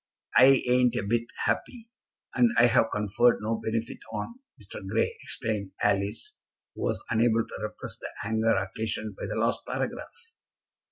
[0.35, 1.91] "I ain't a bit happy,
[2.33, 4.83] and I have conferred no benefit on Mr.
[4.89, 6.37] Grey," exclaimed Alice,
[6.73, 10.31] who was unable to repress the anger occasioned by the last paragraph.